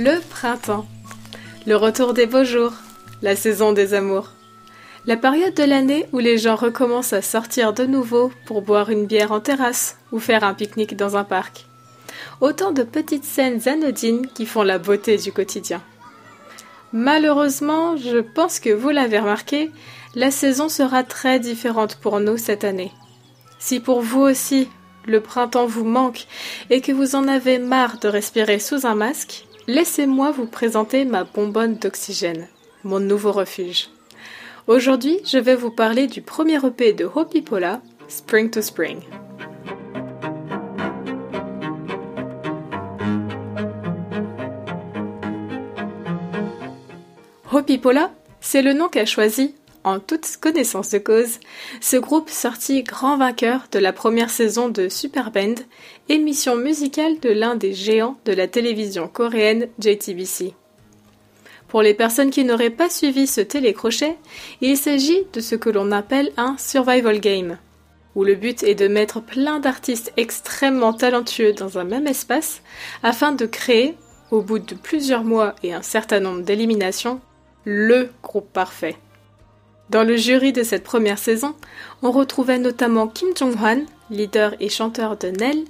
[0.00, 0.86] Le printemps.
[1.66, 2.74] Le retour des beaux jours.
[3.20, 4.30] La saison des amours.
[5.06, 9.06] La période de l'année où les gens recommencent à sortir de nouveau pour boire une
[9.06, 11.66] bière en terrasse ou faire un pique-nique dans un parc.
[12.40, 15.82] Autant de petites scènes anodines qui font la beauté du quotidien.
[16.92, 19.72] Malheureusement, je pense que vous l'avez remarqué,
[20.14, 22.92] la saison sera très différente pour nous cette année.
[23.58, 24.68] Si pour vous aussi
[25.06, 26.28] le printemps vous manque
[26.70, 31.24] et que vous en avez marre de respirer sous un masque, laissez-moi vous présenter ma
[31.24, 32.48] bonbonne d'oxygène,
[32.84, 33.90] mon nouveau refuge.
[34.66, 39.00] Aujourd'hui, je vais vous parler du premier EP de Hopi Pola, Spring to Spring.
[47.52, 49.54] Hopi Pola, c'est le nom qu'a choisi
[49.84, 51.38] en toute connaissance de cause,
[51.80, 55.54] ce groupe sortit grand vainqueur de la première saison de Super Band,
[56.08, 60.54] émission musicale de l'un des géants de la télévision coréenne JTBC.
[61.68, 64.16] Pour les personnes qui n'auraient pas suivi ce télécrochet,
[64.60, 67.58] il s'agit de ce que l'on appelle un survival game,
[68.14, 72.62] où le but est de mettre plein d'artistes extrêmement talentueux dans un même espace
[73.02, 73.96] afin de créer,
[74.30, 77.20] au bout de plusieurs mois et un certain nombre d'éliminations,
[77.64, 78.96] le groupe parfait.
[79.90, 81.54] Dans le jury de cette première saison,
[82.02, 85.64] on retrouvait notamment Kim Jong-hwan, leader et chanteur de Nell,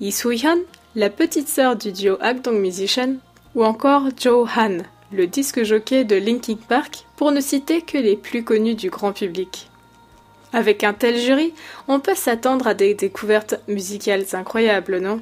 [0.00, 0.58] Yi Soo-hyun,
[0.94, 3.16] la petite sœur du duo Akdong Musician,
[3.56, 4.78] ou encore Joe Han,
[5.12, 9.12] le disque jockey de Linkin Park, pour ne citer que les plus connus du grand
[9.12, 9.68] public.
[10.52, 11.52] Avec un tel jury,
[11.88, 15.20] on peut s'attendre à des découvertes musicales incroyables, non?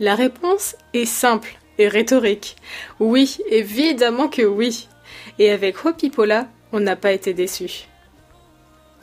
[0.00, 2.56] La réponse est simple et rhétorique.
[2.98, 4.88] Oui, évidemment que oui.
[5.38, 7.86] Et avec Hopi Pola, on n'a pas été déçu.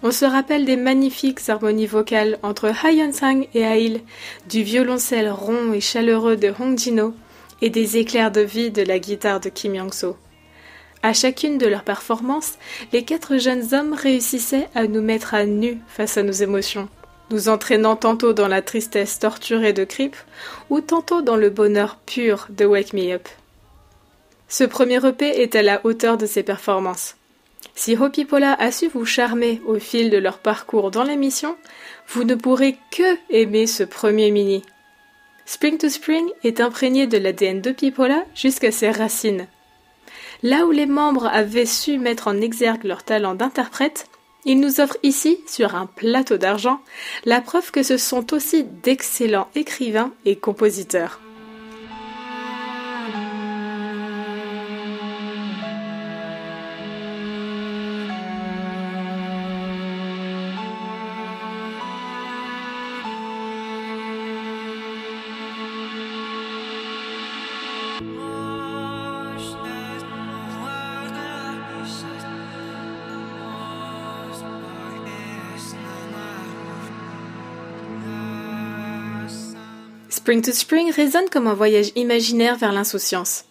[0.04, 4.02] On se rappelle des magnifiques harmonies vocales entre Ha Sang et Ail,
[4.50, 7.14] du violoncelle rond et chaleureux de Hong Jino
[7.62, 10.18] et des éclairs de vie de la guitare de Kim Young-so.
[11.02, 12.56] À chacune de leurs performances,
[12.92, 16.90] les quatre jeunes hommes réussissaient à nous mettre à nu face à nos émotions,
[17.30, 20.18] nous entraînant tantôt dans la tristesse torturée de Creep
[20.70, 23.30] ou tantôt dans le bonheur pur de Wake Me Up.
[24.50, 27.16] Ce premier EP est à la hauteur de ses performances.
[27.76, 31.56] Si Hopi Pola a su vous charmer au fil de leur parcours dans l'émission,
[32.08, 34.64] vous ne pourrez que aimer ce premier mini.
[35.46, 39.48] Spring to Spring est imprégné de l'ADN de Pipola jusqu'à ses racines.
[40.44, 44.08] Là où les membres avaient su mettre en exergue leur talent d'interprète,
[44.46, 46.82] ils nous offrent ici, sur un plateau d'argent,
[47.26, 51.20] la preuve que ce sont aussi d'excellents écrivains et compositeurs.
[80.22, 83.46] Spring to Spring résonne comme un voyage imaginaire vers l'insouciance.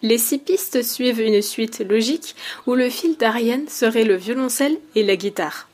[0.00, 2.34] Les six pistes suivent une suite logique
[2.66, 5.68] où le fil d'Ariane serait le violoncelle et la guitare.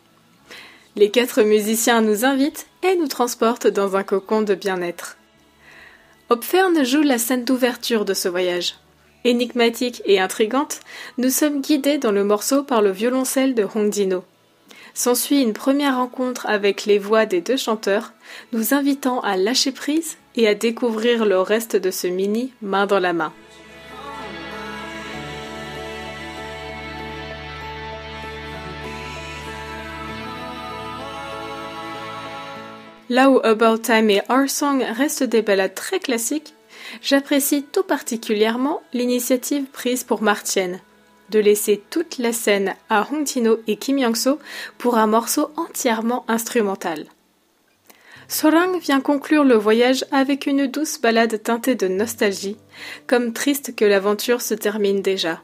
[0.96, 5.18] Les quatre musiciens nous invitent et nous transportent dans un cocon de bien-être.
[6.30, 8.74] Hopfern joue la scène d'ouverture de ce voyage.
[9.22, 10.80] Énigmatique et intrigante,
[11.16, 14.24] nous sommes guidés dans le morceau par le violoncelle de Hong Dino.
[14.96, 18.12] S'ensuit une première rencontre avec les voix des deux chanteurs,
[18.52, 23.00] nous invitant à lâcher prise et à découvrir le reste de ce mini main dans
[23.00, 23.32] la main.
[33.10, 36.54] Là où About Time et Our Song restent des ballades très classiques,
[37.02, 40.80] j'apprécie tout particulièrement l'initiative prise pour Martienne,
[41.34, 44.38] de laisser toute la scène à Hong Tino et Kim Yang-so
[44.78, 47.06] pour un morceau entièrement instrumental.
[48.28, 52.56] Sorang vient conclure le voyage avec une douce balade teintée de nostalgie,
[53.08, 55.42] comme triste que l'aventure se termine déjà.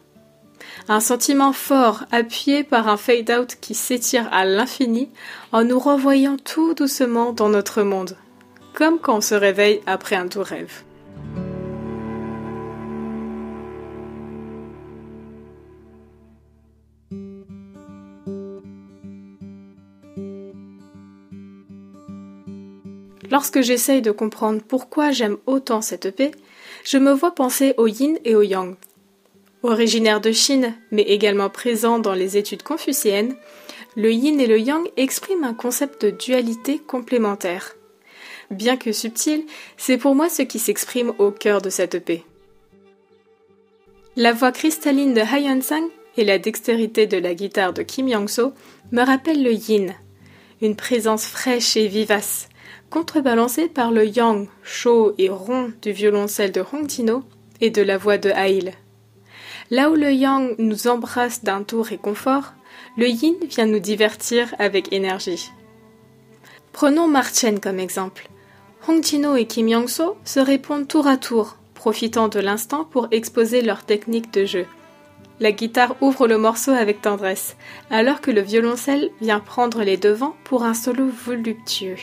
[0.89, 5.11] Un sentiment fort appuyé par un fade-out qui s'étire à l'infini
[5.51, 8.17] en nous revoyant tout doucement dans notre monde,
[8.75, 10.85] comme quand on se réveille après un doux rêve.
[23.31, 26.33] Lorsque j'essaye de comprendre pourquoi j'aime autant cette EP,
[26.85, 28.77] je me vois penser au yin et au yang.
[29.63, 33.37] Originaire de Chine, mais également présent dans les études confucéennes,
[33.97, 37.77] le yin et le yang expriment un concept de dualité complémentaire.
[38.51, 39.45] Bien que subtil,
[39.77, 42.25] c'est pour moi ce qui s'exprime au cœur de cette EP.
[44.17, 48.53] La voix cristalline de Hayon Sang et la dextérité de la guitare de Kim Young-so
[48.91, 49.95] me rappellent le yin,
[50.63, 52.50] une présence fraîche et vivace,
[52.91, 57.23] contrebalancée par le yang chaud et rond du violoncelle de Hong Tino
[57.61, 58.73] et de la voix de Hail.
[59.71, 62.55] Là où le yang nous embrasse d'un tour réconfort,
[62.97, 65.51] le yin vient nous divertir avec énergie.
[66.73, 68.29] Prenons Marchen comme exemple.
[68.89, 73.61] Hong Tino et Kim Young-so se répondent tour à tour, profitant de l'instant pour exposer
[73.61, 74.67] leur technique de jeu.
[75.39, 77.57] La guitare ouvre le morceau avec tendresse,
[77.91, 81.97] alors que le violoncelle vient prendre les devants pour un solo voluptueux,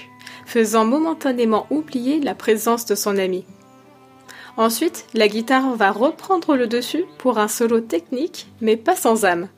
[0.48, 3.44] faisant momentanément oublier la présence de son ami.
[4.56, 9.50] Ensuite, la guitare va reprendre le dessus pour un solo technique, mais pas sans âme.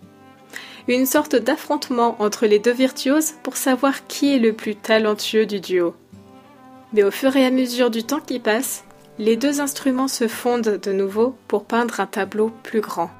[0.87, 5.59] Une sorte d'affrontement entre les deux virtuoses pour savoir qui est le plus talentueux du
[5.59, 5.93] duo.
[6.91, 8.83] Mais au fur et à mesure du temps qui passe,
[9.19, 13.11] les deux instruments se fondent de nouveau pour peindre un tableau plus grand.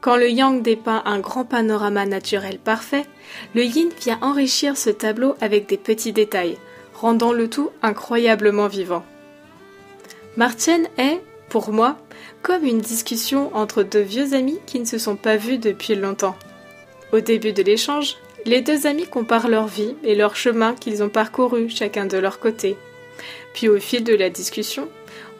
[0.00, 3.04] Quand le yang dépeint un grand panorama naturel parfait,
[3.54, 6.58] le yin vient enrichir ce tableau avec des petits détails,
[6.94, 9.04] rendant le tout incroyablement vivant.
[10.36, 11.96] Martienne est, pour moi,
[12.42, 16.36] comme une discussion entre deux vieux amis qui ne se sont pas vus depuis longtemps.
[17.12, 21.08] Au début de l'échange, les deux amis comparent leur vie et leur chemin qu'ils ont
[21.08, 22.76] parcouru chacun de leur côté.
[23.54, 24.88] Puis au fil de la discussion,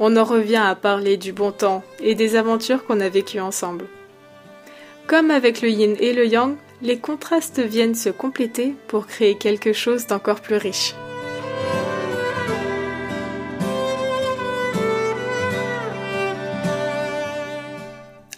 [0.01, 3.87] on en revient à parler du bon temps et des aventures qu'on a vécues ensemble.
[5.07, 9.73] Comme avec le yin et le yang, les contrastes viennent se compléter pour créer quelque
[9.73, 10.95] chose d'encore plus riche.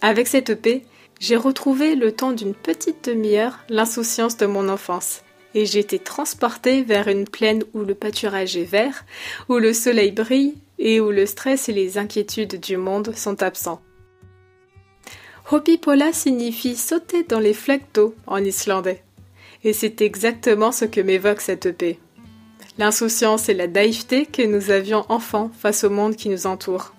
[0.02, 0.84] Avec cette EP,
[1.20, 5.22] j'ai retrouvé le temps d'une petite demi-heure l'insouciance de mon enfance,
[5.54, 9.06] et j'ai été transportée vers une plaine où le pâturage est vert,
[9.48, 13.80] où le soleil brille et où le stress et les inquiétudes du monde sont absents.
[15.50, 19.02] Hopipola signifie sauter dans les flaques d'eau en islandais.
[19.64, 21.98] Et c'est exactement ce que m'évoque cette EP.
[22.76, 26.92] L'insouciance et la naïveté que nous avions enfants face au monde qui nous entoure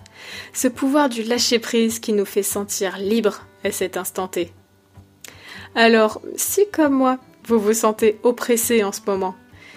[0.54, 4.52] ce pouvoir du lâcher-prise qui nous fait sentir libres à cet instant T.
[5.76, 9.36] Alors, si comme moi, vous vous sentez oppressé en ce moment,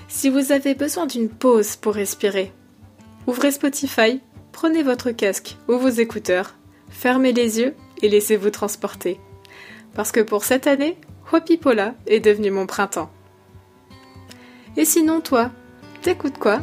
[0.09, 2.53] si vous avez besoin d'une pause pour respirer,
[3.27, 4.21] ouvrez Spotify,
[4.51, 6.55] prenez votre casque ou vos écouteurs,
[6.91, 9.19] fermez les yeux et laissez-vous transporter.
[9.95, 10.97] Parce que pour cette année,
[11.33, 13.11] Wapipola est devenu mon printemps.
[14.77, 15.51] Et sinon toi,
[16.03, 16.61] t'écoutes quoi?